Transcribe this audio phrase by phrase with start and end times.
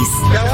[0.00, 0.49] país.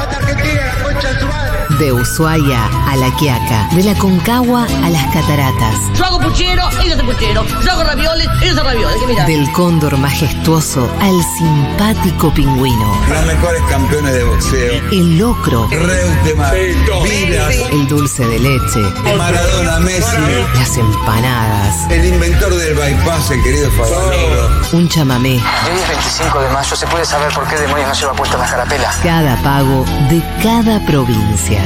[1.79, 5.75] De Ushuaia a La Quiaca, de la Concagua a las Cataratas.
[5.95, 7.45] Yo hago puchero, ellos hacen puchero.
[7.63, 9.27] Yo hago ravioles, ellos hacen ravioles.
[9.27, 12.97] Del cóndor majestuoso al simpático pingüino.
[13.09, 14.73] Los mejores campeones de boxeo.
[14.91, 18.81] El locro, Reutemann, el dulce de leche,
[19.15, 20.17] Maradona, Messi.
[20.55, 24.49] las empanadas, El inventor del bypass, el querido Favaloro.
[24.73, 28.13] un chamamé, Hoy es 25 de mayo, ¿se puede saber por qué demonios no lleva
[28.13, 28.91] puesta la carapela?
[29.03, 31.61] cada pago de cada provincia.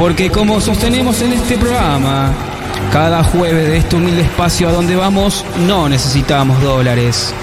[0.00, 2.30] Porque como sostenemos en este programa,
[2.90, 7.34] cada jueves de este humilde espacio a donde vamos no necesitamos dólares.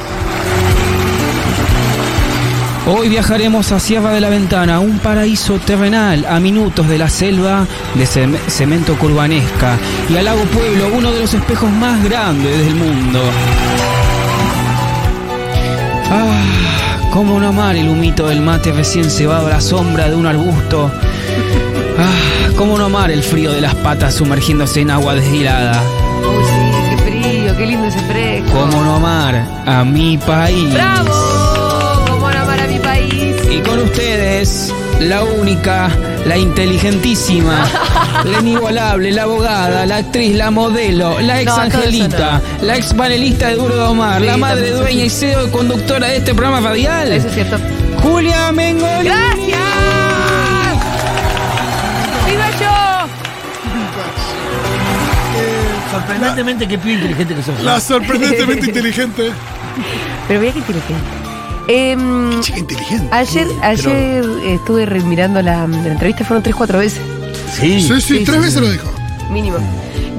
[2.88, 7.67] Hoy viajaremos a Sierra de la Ventana, un paraíso terrenal a minutos de la selva
[7.94, 9.78] de cem- cemento curvanesca
[10.09, 13.22] y al lago Pueblo, uno de los espejos más grandes del mundo.
[16.09, 16.41] Ah,
[17.11, 20.89] cómo no amar el humito del mate recién cebado a la sombra de un arbusto.
[22.58, 25.80] Cómo no amar el frío de las patas sumergiéndose en agua destilada.
[26.22, 28.50] Uy, sí, qué frío, qué lindo ese fresco.
[28.52, 30.73] Cómo no amar a mi país.
[30.73, 31.13] ¡Bravo!
[32.09, 33.35] ¿Cómo no amar a mi país?
[33.52, 35.89] Y con ustedes, la única,
[36.25, 37.63] la inteligentísima,
[38.25, 43.50] la inigualable, la abogada, la actriz, la modelo, la ex No, angelita, la ex panelista
[43.50, 47.28] de Duro de Omar, la madre dueña y CEO conductora de este programa radial, Eso
[47.28, 47.59] es cierto.
[48.02, 49.03] Julia Mengolini.
[49.03, 49.67] ¡Gracias!
[56.07, 57.62] Sorprendentemente qué pibe inteligente que sos.
[57.63, 59.31] La sorprendentemente inteligente.
[60.28, 61.03] Pero mira qué inteligente.
[61.69, 63.07] Em, Chica inteligente.
[63.12, 67.01] ayer ayer estuve mirando la, la entrevista, fueron 3-4 veces,
[67.59, 67.81] Sí.
[67.81, 68.90] Sí, sí, sí, tres sí, veces lo dijo.
[69.31, 69.57] mínimo.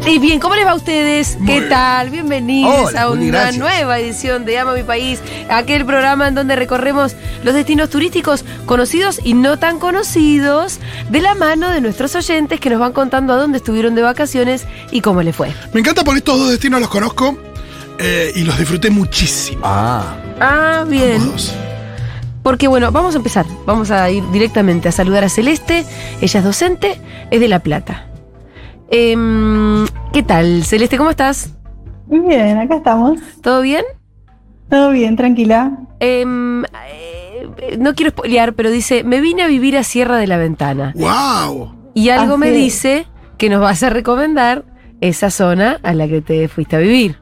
[0.09, 1.37] Y bien, ¿cómo les va a ustedes?
[1.37, 1.69] Muy ¿Qué bien.
[1.69, 2.09] tal?
[2.09, 5.21] Bienvenidos Hola, a una nueva edición de Ama Mi País,
[5.51, 7.15] aquel programa en donde recorremos
[7.45, 10.79] los destinos turísticos conocidos y no tan conocidos
[11.11, 14.67] de la mano de nuestros oyentes que nos van contando a dónde estuvieron de vacaciones
[14.91, 15.53] y cómo les fue.
[15.75, 17.37] Me encanta por estos dos destinos los conozco
[17.99, 19.61] eh, y los disfruté muchísimo.
[19.63, 20.17] Ah.
[20.41, 21.21] Ah, bien.
[21.21, 21.53] Ambos.
[22.43, 23.45] Porque bueno, vamos a empezar.
[23.67, 25.85] Vamos a ir directamente a saludar a Celeste.
[26.23, 26.99] Ella es docente,
[27.31, 28.09] es de La Plata.
[28.91, 30.97] Em, ¿Qué tal, Celeste?
[30.97, 31.55] ¿Cómo estás?
[32.07, 33.21] Bien, acá estamos.
[33.43, 33.85] ¿Todo bien?
[34.71, 35.79] Todo bien, tranquila.
[36.01, 40.39] Em, eh, no quiero spoilear, pero dice, me vine a vivir a Sierra de la
[40.39, 40.95] Ventana.
[40.97, 41.75] ¡Wow!
[41.95, 44.65] Y algo me Así dice que nos vas a recomendar
[45.01, 47.19] esa zona a la que te fuiste a vivir.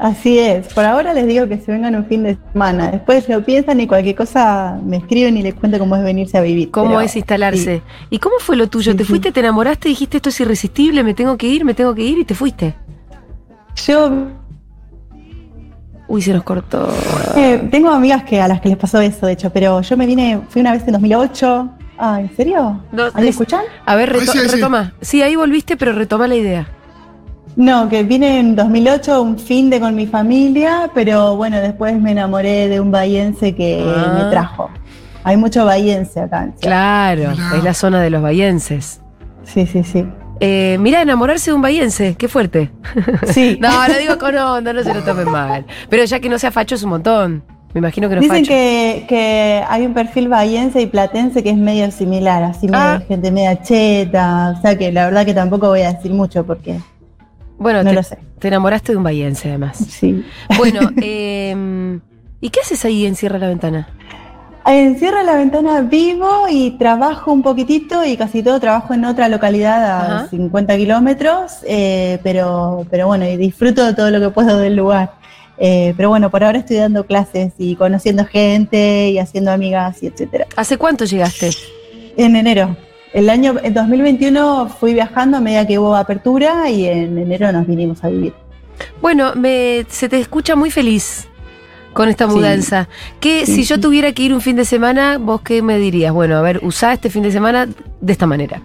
[0.00, 0.66] Así es.
[0.72, 2.90] Por ahora les digo que se vengan un fin de semana.
[2.90, 6.40] Después lo piensan y cualquier cosa me escriben y les cuento cómo es venirse a
[6.40, 6.70] vivir.
[6.70, 7.82] ¿Cómo Pero, es instalarse?
[8.08, 8.92] ¿Y cómo fue lo tuyo?
[8.92, 9.08] Sí, ¿Te sí.
[9.10, 12.18] fuiste, te enamoraste, dijiste esto es irresistible, me tengo que ir, me tengo que ir
[12.18, 12.74] y te fuiste?
[13.86, 14.10] Yo
[16.08, 16.88] Uy, se nos cortó.
[17.36, 20.06] eh, tengo amigas que a las que les pasó eso, de hecho, pero yo me
[20.06, 21.70] vine, fui una vez en 2008.
[21.98, 22.82] Ah, ¿en serio?
[22.90, 23.60] No, ¿Ahí es- escuchan?
[23.86, 24.54] A ver, reto- Ahí sí, ahí sí.
[24.56, 24.94] retoma.
[25.02, 26.66] Sí, ahí volviste, pero retoma la idea.
[27.56, 32.12] No, que vine en 2008 un fin de con mi familia, pero bueno, después me
[32.12, 34.14] enamoré de un bahiense que Ah.
[34.24, 34.70] me trajo.
[35.24, 36.44] Hay mucho bahiense acá.
[36.44, 36.58] Sierra.
[36.60, 37.56] Claro, Mirá.
[37.58, 39.00] es la zona de los bahienses.
[39.44, 40.06] Sí, sí, sí.
[40.42, 42.70] Eh, mira, enamorarse de un bahiense, qué fuerte.
[43.26, 43.58] Sí.
[43.60, 45.66] No, lo digo con onda, no se lo tomen mal.
[45.90, 47.42] Pero ya que no sea facho es un montón.
[47.74, 51.56] Me imagino que no Dicen que, que hay un perfil bahiense y platense que es
[51.56, 52.94] medio similar, así Ah.
[52.94, 56.44] medio gente media cheta, o sea que la verdad que tampoco voy a decir mucho
[56.46, 56.80] porque
[57.60, 58.18] Bueno, no te, lo sé.
[58.38, 59.76] te enamoraste de un bahiense además.
[59.76, 60.24] Sí.
[60.56, 62.00] Bueno, eh,
[62.40, 63.88] ¿y qué haces ahí en Cierra la Ventana?
[64.66, 69.28] En Cierra la Ventana vivo y trabajo un poquitito y casi todo trabajo en otra
[69.28, 70.28] localidad a Ajá.
[70.30, 75.12] 50 kilómetros, eh, pero, pero bueno, y disfruto de todo lo que puedo del lugar.
[75.58, 80.06] Eh, pero bueno, por ahora estoy dando clases y conociendo gente y haciendo amigas y
[80.06, 80.46] etcétera.
[80.56, 81.50] ¿Hace cuánto llegaste?
[82.16, 82.74] En enero.
[83.12, 87.66] El año en 2021 fui viajando a medida que hubo apertura y en enero nos
[87.66, 88.32] vinimos a vivir.
[89.02, 91.26] Bueno, me, se te escucha muy feliz
[91.92, 92.34] con esta Sí.
[92.34, 92.88] mudanza.
[93.18, 96.12] Que Sí, si yo tuviera que ir un fin de semana, vos qué me dirías?
[96.12, 97.66] Bueno, a ver, usá este fin de semana
[98.00, 98.62] de esta manera.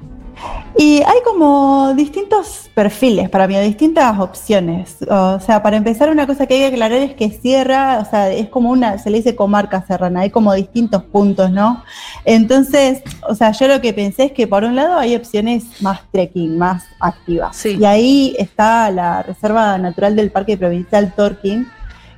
[0.77, 4.97] Y hay como distintos perfiles para mí, distintas opciones.
[5.09, 8.29] O sea, para empezar, una cosa que hay que aclarar es que Sierra, o sea,
[8.29, 11.83] es como una, se le dice comarca serrana, hay como distintos puntos, ¿no?
[12.25, 16.01] Entonces, o sea, yo lo que pensé es que por un lado hay opciones más
[16.11, 17.55] trekking, más activas.
[17.55, 17.77] Sí.
[17.79, 21.67] Y ahí está la Reserva Natural del Parque Provincial Torquín,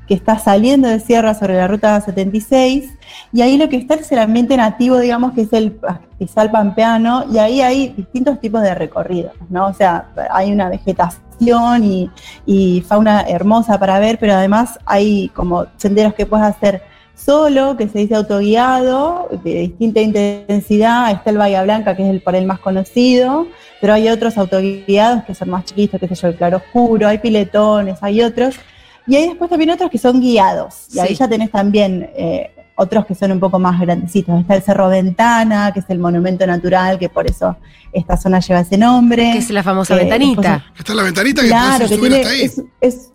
[0.07, 2.89] que está saliendo de Sierra sobre la ruta 76,
[3.33, 7.25] y ahí lo que está es el ambiente nativo, digamos, que es el pastizal pampeano,
[7.31, 9.67] y ahí hay distintos tipos de recorridos, ¿no?
[9.67, 12.09] O sea, hay una vegetación y,
[12.45, 16.81] y fauna hermosa para ver, pero además hay como senderos que puedes hacer
[17.17, 22.21] solo, que se dice autoguiado, de distinta intensidad, está el Bahía Blanca, que es el
[22.21, 23.47] por el más conocido,
[23.81, 27.17] pero hay otros autoguiados que son más chiquitos, qué sé yo, el claro oscuro, hay
[27.17, 28.55] piletones, hay otros,
[29.07, 30.87] y hay después también otros que son guiados.
[30.93, 34.39] Y ahí ya tenés también eh, otros que son un poco más grandecitos.
[34.41, 37.55] Está el Cerro Ventana, que es el monumento natural, que por eso
[37.93, 39.31] esta zona lleva ese nombre.
[39.31, 40.65] Que es la famosa ventanita.
[40.77, 42.41] Está en la ventanita que Claro, puedes que tiene, hasta ahí.
[42.41, 43.11] es, es-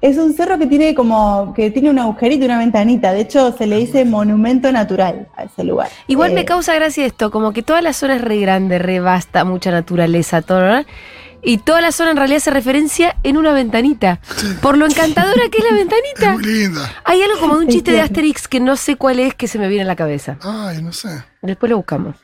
[0.00, 3.14] es un cerro que tiene como, que tiene un agujerito y una ventanita.
[3.14, 5.88] De hecho, se le dice monumento natural a ese lugar.
[6.08, 9.00] Igual Eh, me causa gracia esto, como que toda la zona es re grande, re
[9.00, 10.86] vasta, mucha naturaleza, todo, ¿verdad?
[11.44, 14.18] Y toda la zona en realidad se referencia en una ventanita.
[14.62, 16.32] Por lo encantadora que es la Es ventanita.
[16.32, 16.90] muy linda.
[17.04, 18.00] Hay algo como de un chiste de.
[18.00, 20.38] Asterix que no sé cuál es que se me viene a la cabeza.
[20.42, 21.22] Ay, no sé.
[21.42, 22.16] Después lo buscamos.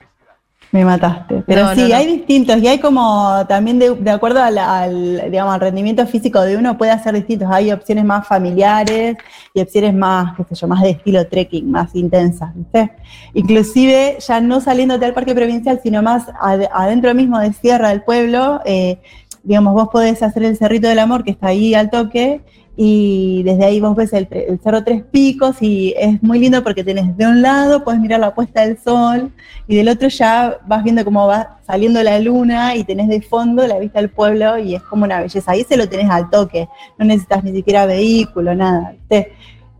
[0.72, 1.42] Me mataste.
[1.46, 1.94] Pero No, sí, no, no.
[1.96, 6.40] hay distintos y hay como también de, de acuerdo al, al, digamos, al rendimiento físico
[6.42, 7.48] de uno puede hacer distintos.
[7.50, 9.16] Hay opciones más familiares
[9.52, 12.92] y opciones más, qué sé yo, más de estilo trekking, más intensas, ¿viste?
[13.34, 18.02] Inclusive ya no saliéndote al parque provincial, sino más ad- adentro mismo de Sierra del
[18.02, 19.00] Pueblo, eh,
[19.42, 22.42] digamos, vos podés hacer el Cerrito del Amor que está ahí al toque
[22.76, 26.82] y desde ahí vos ves el, el Cerro Tres Picos y es muy lindo porque
[26.82, 29.30] tenés de un lado, puedes mirar la puesta del sol
[29.68, 33.66] y del otro ya vas viendo cómo va saliendo la luna y tenés de fondo
[33.66, 35.52] la vista del pueblo y es como una belleza.
[35.52, 36.68] Ahí se lo tenés al toque,
[36.98, 38.92] no necesitas ni siquiera vehículo, nada.
[38.92, 39.32] ¿viste?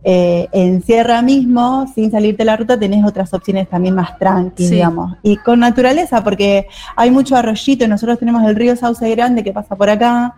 [0.03, 4.69] Eh, en Sierra mismo, sin salirte de la ruta, tenés otras opciones también más tranquilas,
[4.69, 4.75] Sí.
[4.75, 5.15] digamos.
[5.21, 9.75] Y con naturaleza, porque hay mucho arroyito, nosotros tenemos el río Sauce Grande que pasa
[9.75, 10.35] por acá,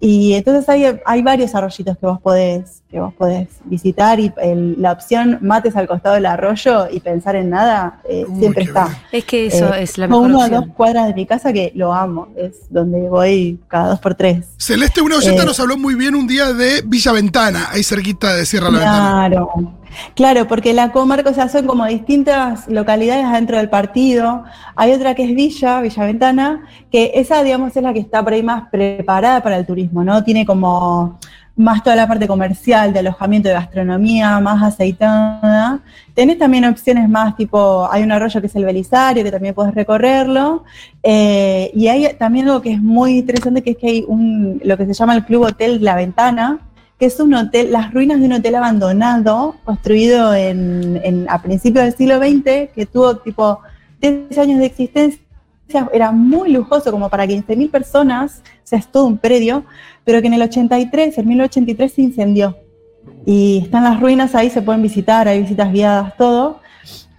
[0.00, 4.80] y entonces hay, hay varios arroyitos que vos podés, que vos podés visitar y el-
[4.80, 8.84] la opción mates al costado del arroyo y pensar en nada eh, Uy, siempre está.
[8.86, 8.96] bien.
[9.12, 10.64] Es que eso Eh, es la mejor uno a opción.
[10.64, 14.46] dos cuadras de mi casa que lo amo, es donde voy cada dos por tres.
[14.56, 18.34] Celeste, una oyenta Eh, nos habló muy bien un día de Villa Ventana, ahí cerquita
[18.34, 19.28] de Sierra La Ventana.
[19.28, 19.74] Claro,
[20.14, 24.44] claro, porque la comarca, o sea, son como distintas localidades adentro del partido.
[24.76, 28.32] Hay otra que es Villa, Villa Ventana, que esa, digamos, es la que está por
[28.32, 30.24] ahí más preparada para el turismo, ¿no?
[30.24, 31.18] Tiene como
[31.56, 35.80] más toda la parte comercial, de alojamiento, de gastronomía, más aceitada.
[36.14, 39.74] Tenés también opciones más tipo, hay un arroyo que es el Belisario, que también puedes
[39.74, 40.64] recorrerlo.
[41.02, 44.76] Eh, y hay también algo que es muy interesante, que es que hay un, lo
[44.76, 46.60] que se llama el Club Hotel La Ventana,
[46.98, 51.96] que es un hotel, las ruinas de un hotel abandonado, construido en, a principios del
[51.96, 53.60] siglo XX, que tuvo tipo
[54.02, 55.20] 10 años de existencia,
[55.94, 59.64] era muy lujoso como para 15.000 personas, sea, es todo un predio,
[60.04, 62.56] pero que en el 83, en 1983 se incendió.
[63.26, 66.60] Y están las ruinas ahí, se pueden visitar, hay visitas guiadas, todo.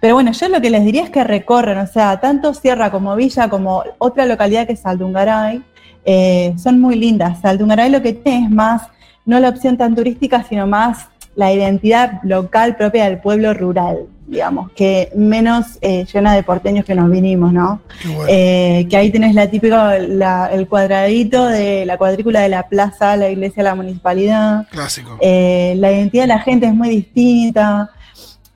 [0.00, 3.14] Pero bueno, yo lo que les diría es que recorran, o sea, tanto Sierra como
[3.14, 5.62] Villa, como otra localidad que es Saldungaray,
[6.04, 7.40] eh, son muy lindas.
[7.40, 8.82] Saldungaray lo que tiene es más,
[9.24, 14.72] no la opción tan turística, sino más la identidad local propia del pueblo rural, digamos,
[14.72, 17.82] que menos eh, llena de porteños que nos vinimos, ¿no?
[18.06, 18.24] Bueno.
[18.28, 23.14] Eh, que ahí tenés la típica, la- el cuadradito de la cuadrícula de la plaza,
[23.16, 24.66] la iglesia, la municipalidad.
[24.70, 25.18] Clásico.
[25.20, 27.90] Eh, la identidad de la gente es muy distinta.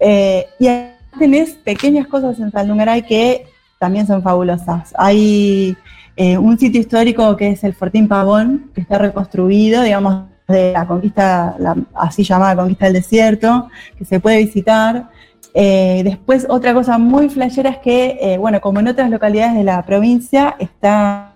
[0.00, 3.44] Y ahí tenés pequeñas cosas en Saldungaray que
[3.78, 4.94] también son fabulosas.
[4.96, 5.76] Hay
[6.18, 11.56] un sitio histórico que es el Fortín Pavón, que está reconstruido, digamos, de la conquista,
[11.58, 13.68] la así llamada conquista del desierto,
[13.98, 15.10] que se puede visitar.
[15.54, 19.64] Eh, después, otra cosa muy flashera es que, eh, bueno, como en otras localidades de
[19.64, 21.32] la provincia, está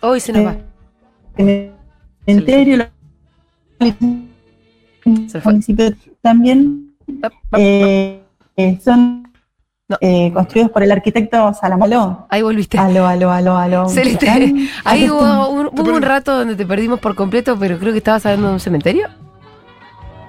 [0.00, 0.56] Hoy se nos va.
[1.36, 1.72] en el
[2.26, 2.86] cementerio,
[5.44, 6.94] municipio también
[7.56, 8.20] eh,
[8.84, 9.32] son
[9.88, 9.96] No.
[10.00, 12.26] eh, construidos por el arquitecto Salamoló.
[12.30, 12.78] Ahí volviste.
[12.78, 13.86] Aló, aló, aló, aló.
[14.84, 18.24] Ahí hubo un, hubo un rato donde te perdimos por completo, pero creo que estabas
[18.26, 19.08] hablando de un cementerio.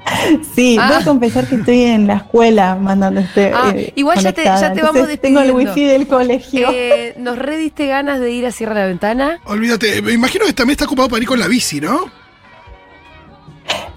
[0.56, 0.88] Sí, Ah.
[0.94, 3.52] voy a confesar que estoy en la escuela mandando este.
[3.54, 6.70] Ah, eh, igual ya te- ya te vamos Entonces, Tengo el wifi del colegio.
[6.72, 9.40] Eh, ¿Nos rediste ganas de ir a Sierra de la Ventana?
[9.46, 12.10] Olvídate, me imagino que también está ocupado para ir con la bici, ¿no?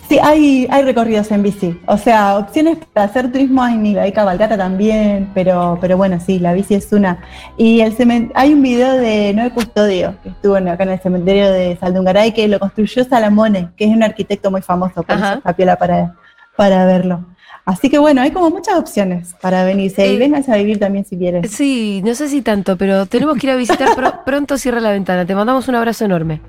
[0.09, 1.79] Sí, hay, hay recorridos en bici.
[1.87, 6.55] O sea, opciones para hacer turismo hay hay cabalgata también, pero, pero bueno, sí, la
[6.55, 7.19] bici es una.
[7.59, 7.93] Y el
[8.35, 12.49] hay un video de Noé Custodio, que estuvo acá en el cementerio de Saldungaray, que
[12.49, 15.33] lo construyó Salamone, que es un arquitecto muy famoso, por Ajá.
[15.35, 16.15] eso piola para,
[16.57, 17.27] para verlo.
[17.67, 20.03] Así que bueno, hay como muchas opciones para venirse.
[20.07, 21.47] Eh, y vénganse a vivir también si quieren.
[21.47, 24.91] Sí, no sé si tanto, pero tenemos que ir a visitar pro- pronto Cierra la
[24.93, 25.27] Ventana.
[25.27, 26.41] Te mandamos un abrazo enorme.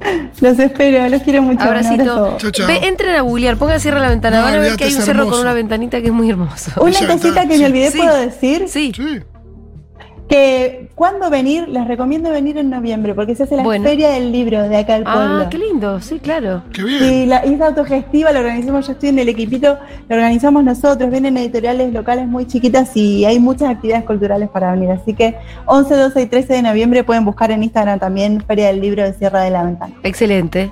[0.40, 1.62] Los espero, los quiero mucho.
[1.62, 2.38] Abracito.
[2.66, 4.38] Ve, entren a googlear, pongan Cierra la Ventana.
[4.38, 6.70] No, Van a ver que hay un cerro con una ventanita que es muy hermoso.
[6.80, 7.98] Una cosita que me olvidé, Sí.
[7.98, 8.92] puedo decir, Sí.
[8.94, 9.20] Sí.
[10.30, 13.84] Que cuando venir, les recomiendo venir en noviembre, porque se hace la Bueno.
[13.84, 15.42] feria del libro de acá del pueblo.
[15.44, 16.62] Ah, qué lindo, sí, claro.
[16.72, 16.98] Qué bien.
[17.00, 19.76] Sí, la isla autogestiva la organizamos, yo estoy en el equipito,
[20.08, 24.90] la organizamos nosotros, vienen editoriales locales muy chiquitas y hay muchas actividades culturales para venir.
[24.92, 25.34] Así que
[25.66, 29.12] 11, 12 y 13 de noviembre pueden buscar en Instagram también Feria del Libro de
[29.14, 29.92] Sierra de la Ventana.
[30.04, 30.70] Excelente.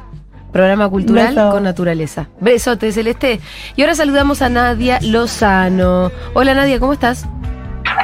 [0.53, 1.51] Programa cultural Beso.
[1.51, 2.29] con naturaleza.
[2.41, 3.39] Besote, Celeste.
[3.77, 6.11] Y ahora saludamos a Nadia Lozano.
[6.33, 7.27] Hola Nadia, ¿cómo estás?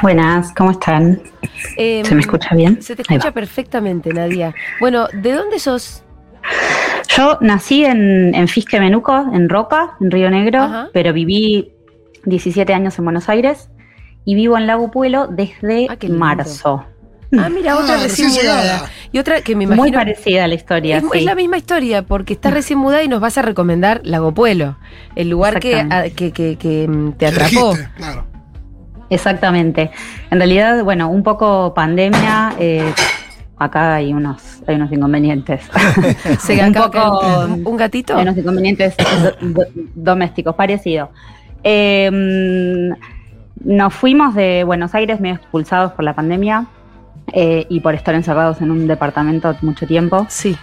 [0.01, 1.21] Buenas, ¿cómo están?
[1.77, 2.81] Eh, ¿Se me escucha bien?
[2.81, 4.53] Se te escucha perfectamente, Nadia.
[4.79, 6.03] Bueno, ¿de dónde sos?
[7.15, 10.89] Yo nací en, en Fisque Menuco, en Roca, en Río Negro, Ajá.
[10.93, 11.71] pero viví
[12.25, 13.69] 17 años en Buenos Aires
[14.25, 16.83] y vivo en Lago Pueblo desde Ah, marzo.
[17.37, 18.89] Ah, mira, otra Ah, recién recién mudada.
[19.11, 19.97] Y otra que me Muy imagino.
[19.97, 21.19] parecida a la historia, Es, sí.
[21.19, 24.77] es la misma historia, porque estás recién mudada y nos vas a recomendar Lago Puelo,
[25.15, 27.75] el lugar que, a- que, que- que, mm, te ¿Qué atrapó.
[27.97, 28.25] Claro.
[29.15, 29.91] Exactamente.
[30.31, 32.93] En realidad, bueno, un poco pandemia, eh,
[33.57, 35.61] acá hay unos, hay unos inconvenientes.
[36.39, 38.15] Se un poco gatito.
[38.15, 41.09] Hay unos inconvenientes do- do- domésticos, parecido.
[41.63, 42.93] Eh, mm,
[43.77, 46.65] nos fuimos de Buenos Aires medio expulsados por la pandemia
[47.33, 50.27] eh, y por estar encerrados en un departamento mucho tiempo.
[50.29, 50.55] Sí.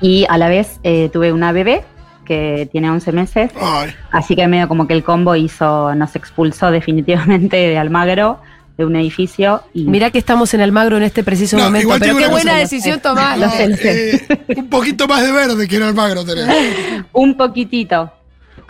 [0.00, 1.84] Y a la vez eh, tuve una bebé
[2.28, 6.70] que tiene 11 meses, Ay, así que medio como que el combo hizo, nos expulsó
[6.70, 8.38] definitivamente de Almagro,
[8.76, 9.62] de un edificio.
[9.74, 12.52] Y Mirá que estamos en Almagro en este preciso No, momento, igual pero qué buena
[12.52, 12.60] cosa.
[12.60, 13.00] decisión
[13.50, 14.14] sé, lo sé.
[14.14, 16.46] eh, un poquito más de verde que en Almagro tenés.
[17.12, 18.12] Un poquitito.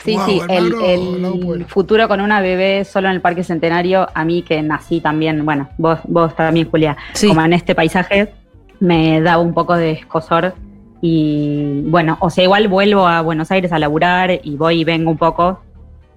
[0.03, 4.43] Sí, sí, el, Almagro, futuro con una bebé solo en el Parque Centenario, a mí
[4.43, 7.27] que nací también, bueno, vos, vos también, Julia, Sí.
[7.29, 8.33] como en este paisaje,
[8.81, 10.55] me daba un poco de escosor.
[11.01, 15.11] Y bueno, o sea, igual vuelvo a Buenos Aires a laburar y voy y vengo
[15.11, 15.61] un poco,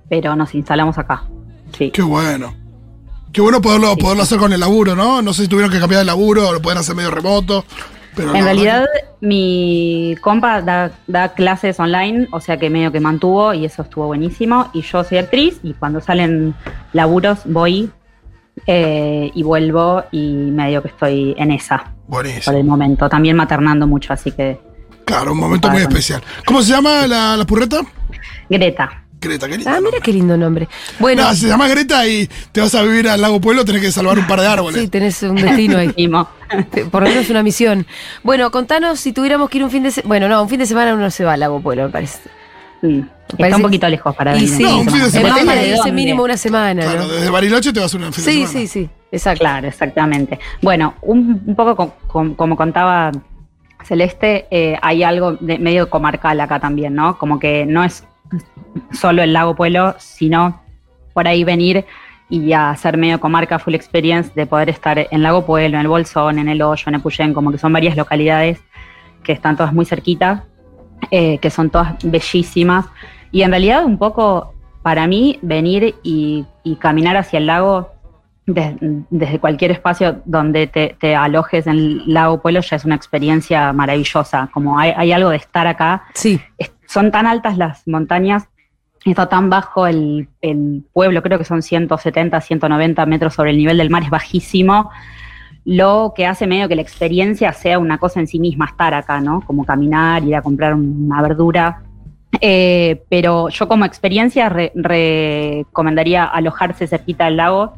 [0.09, 1.23] pero nos instalamos acá.
[1.77, 1.91] Sí.
[1.91, 2.53] Qué bueno.
[3.31, 5.21] Qué bueno poderlo, poderlo hacer con el laburo, ¿no?
[5.21, 7.63] No sé si tuvieron que cambiar de laburo o lo pueden hacer medio remoto.
[8.13, 8.85] Pero En realidad,
[9.21, 14.07] mi compa da, da clases online, o sea que medio que mantuvo y eso estuvo
[14.07, 14.69] buenísimo.
[14.73, 16.53] Y yo soy actriz y cuando salen
[16.91, 17.89] laburos voy
[18.67, 22.57] eh, y vuelvo y medio que estoy en esa que- por Buenísimo.
[22.57, 23.07] el momento.
[23.07, 24.59] También maternando mucho, así que
[25.05, 26.21] Claro, un momento muy especial.
[26.45, 27.81] ¿Cómo se llama la, la purreta?
[28.49, 29.03] Greta.
[29.19, 30.67] Greta, qué lindo Ah, mira qué lindo nombre.
[30.97, 33.91] Bueno, No, se llama Greta y te vas a vivir al lago Pueblo, tenés que
[33.91, 34.81] salvar un par de árboles.
[34.81, 35.93] sí, tenés un destino ahí.
[36.91, 37.85] Por lo menos una misión.
[38.23, 40.07] Bueno, contanos si tuviéramos que ir un fin de semana.
[40.07, 42.19] Bueno, no, un fin de semana uno se va al Lago Pueblo, me parece.
[42.81, 44.49] Mm, Está Parece- un poquito lejos para venir.
[44.49, 45.35] sí, No, un fin de el semana.
[45.35, 47.07] tema Depende de irse mínimo una semana, Claro, ¿no?
[47.09, 48.51] desde Bariloche te vas a un fin de Sí, semana.
[48.51, 49.39] sí, sí, exacto.
[49.41, 50.39] Claro, exactamente.
[50.63, 53.11] Bueno, un, un poco co- com- como contaba
[53.83, 57.17] Celeste, eh, hay algo de medio comarcal acá también, ¿no?
[57.17, 58.05] Como que no es
[58.91, 60.61] solo el lago Pueblo, sino
[61.13, 61.85] por ahí venir
[62.29, 66.39] y hacer medio comarca full experience de poder estar en Lago Pueblo, en el Bolsón,
[66.39, 68.61] en el Hoyo, en Epuyén, como que son varias localidades
[69.23, 70.43] que están todas muy cerquitas,
[71.11, 72.85] eh, que son todas bellísimas.
[73.31, 76.45] Y en realidad un poco para mí venir y
[76.79, 77.91] caminar hacia el lago
[78.45, 78.75] des-
[79.09, 83.71] desde cualquier espacio donde te, te alojes en el lago Pueblo ya es una experiencia
[83.73, 84.49] maravillosa.
[84.53, 86.03] Como hay, hay algo de estar acá.
[86.13, 86.39] Sí.
[86.57, 88.49] Es- son tan altas las montañas,
[89.05, 93.77] está tan bajo el, el pueblo, creo que son 170, 190 metros sobre el nivel
[93.77, 94.89] del mar, es bajísimo.
[95.63, 99.21] Lo que hace medio que la experiencia sea una cosa en sí misma, estar acá,
[99.21, 99.41] ¿no?
[99.41, 101.83] Como caminar, ir a comprar una verdura.
[102.41, 107.77] Eh, pero yo como experiencia re- recomendaría alojarse cerquita del lago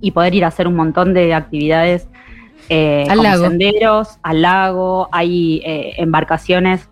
[0.00, 2.08] y poder ir a hacer un montón de actividades
[2.68, 3.44] eh, Al como lago.
[3.48, 6.88] senderos, al lago, hay eh, embarcaciones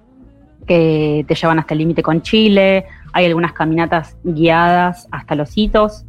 [0.66, 6.04] que te llevan hasta el límite con Chile, hay algunas caminatas guiadas hasta los hitos,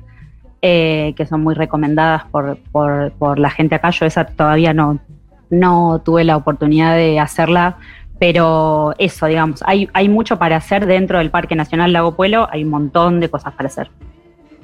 [0.62, 3.92] eh, que son muy recomendadas por, por, por la gente acá.
[3.92, 5.00] Yo esa todavía no,
[5.50, 7.78] no tuve la oportunidad de hacerla,
[8.20, 12.64] pero eso, digamos, hay, hay mucho para hacer dentro del Parque Nacional Lago Puelo, hay
[12.64, 13.90] un montón de cosas para hacer.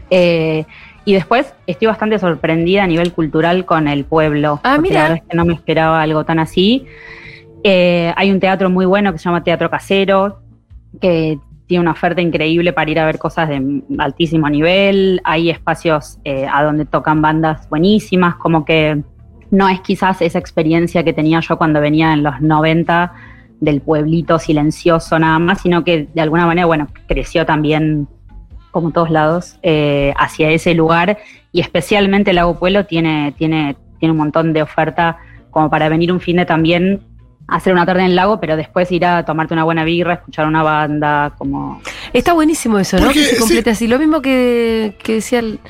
[0.10, 0.65] Eh,
[1.05, 4.59] y después estoy bastante sorprendida a nivel cultural con el pueblo.
[4.63, 4.95] Ah, porque mira.
[4.95, 6.85] La verdad es que no me esperaba algo tan así.
[7.63, 10.39] Eh, hay un teatro muy bueno que se llama Teatro Casero,
[11.00, 16.19] que tiene una oferta increíble para ir a ver cosas de altísimo nivel, hay espacios
[16.24, 19.01] eh, a donde tocan bandas buenísimas, como que
[19.51, 23.13] no es quizás esa experiencia que tenía yo cuando venía en los 90
[23.62, 28.07] del pueblito silencioso nada más, sino que de alguna manera, bueno, creció también
[28.75, 31.17] como todos lados, eh, hacia ese lugar
[31.53, 35.17] y especialmente el Lago Pueblo tiene, tiene, tiene un montón de oferta
[35.50, 37.00] como para venir un fin de también
[37.48, 40.46] hacer una tarde en el lago, pero después ir a tomarte una buena birra, escuchar
[40.46, 41.82] una banda, como...
[42.12, 43.05] Está buenísimo eso, ¿no?
[43.05, 43.39] Porque, que se sí.
[43.39, 43.88] complete así.
[43.88, 45.62] Lo mismo que, que decía el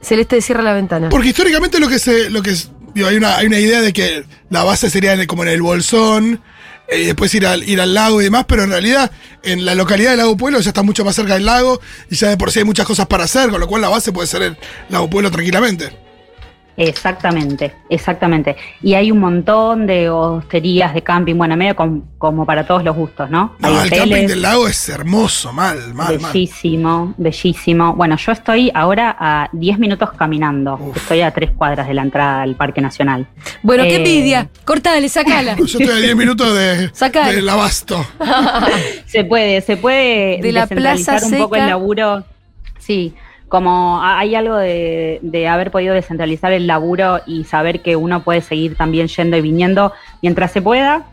[0.00, 1.10] Celeste de Cierra la Ventana.
[1.10, 2.30] Porque históricamente lo que se.
[2.30, 5.42] Lo que es, digo, hay, una, hay una idea de que la base sería como
[5.42, 6.40] en el bolsón.
[6.88, 9.10] Eh, Y después ir al, ir al lago y demás, pero en realidad
[9.42, 12.28] en la localidad del Lago Pueblo ya está mucho más cerca del lago y ya
[12.28, 14.42] de por sí hay muchas cosas para hacer, con lo cual la base puede ser
[14.42, 14.56] el
[14.88, 16.04] Lago Pueblo tranquilamente.
[16.76, 18.56] Exactamente, exactamente.
[18.82, 22.96] Y hay un montón de hosterías, de camping, bueno, medio com- como para todos los
[22.96, 23.54] gustos, ¿no?
[23.58, 23.98] No, Hay el hoteles.
[24.00, 26.32] camping del lago es hermoso, mal, mal, mal.
[26.32, 27.94] Bellísimo, bellísimo.
[27.94, 30.78] Bueno, yo estoy ahora a 10 minutos caminando.
[30.96, 33.26] Estoy a tres cuadras de la entrada al Parque Nacional.
[33.62, 34.48] Bueno, qué Eh, envidia.
[34.64, 35.54] Cortale, sacala.
[35.56, 36.90] Yo estoy a 10 minutos de,
[37.32, 38.04] del abasto.
[39.06, 41.64] Se puede, se puede De la plaza un poco seca.
[41.64, 42.24] el laburo.
[42.78, 43.14] Sí,
[43.54, 48.40] como ha- hay algo de, haber podido descentralizar el laburo y saber que uno puede
[48.40, 49.92] seguir también yendo y viniendo
[50.22, 51.04] mientras se pueda.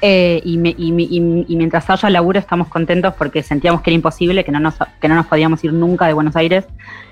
[0.00, 3.96] eh, y, me- y y- y mientras haya laburo estamos contentos porque sentíamos que era
[3.96, 6.64] imposible, que no nos, que no nos podíamos ir nunca de Buenos Aires.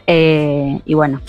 [0.06, 1.20] Eh, y bueno.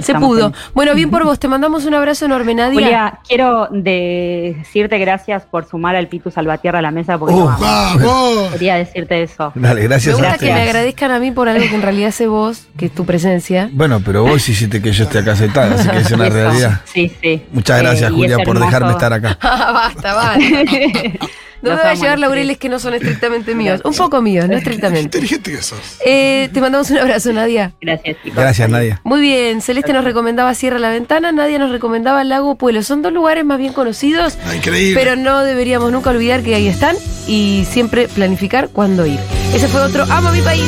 [0.00, 0.46] Se pudo.
[0.48, 1.40] en- Bueno, bien por vos.
[1.40, 2.72] Te mandamos un abrazo enorme, Nadia.
[2.74, 7.48] Julia, quiero de- decirte gracias por sumar al Pitu Salvatierra a la mesa porque Uh,
[7.48, 7.58] amo.
[7.58, 8.52] ¡Vamos!
[8.52, 9.50] Quería decirte eso.
[9.56, 12.10] Dale, Me gracias a gusta que me agradezcan a mí por algo que en realidad
[12.12, 13.70] sé vos, que es tu presencia.
[13.72, 16.80] Bueno, pero vos hiciste que yo esté acá sentado, así que es una realidad.
[16.84, 17.42] Sí, sí.
[17.50, 19.36] Muchas Eh, gracias, y Julia, por dejarme estar acá.
[19.42, 20.38] basta, basta.
[21.62, 23.80] No me va a llevar laureles que no son estrictamente míos.
[23.84, 25.18] Un poco míos, no Qué estrictamente.
[25.18, 25.78] inteligente que sos.
[26.04, 27.72] Eh, te mandamos un abrazo, Nadia.
[27.80, 28.38] Gracias, chicos.
[28.38, 29.00] Gracias, Nadia.
[29.04, 32.82] Muy bien, Celeste nos recomendaba Cierra la Ventana, Nadia nos recomendaba Lago Pueblo.
[32.82, 34.98] Son dos lugares más bien conocidos, Ah, increíble.
[35.00, 36.96] pero no deberíamos nunca olvidar que ahí están
[37.26, 39.18] y siempre planificar cuándo ir.
[39.54, 40.64] Ese fue otro Amo mi país.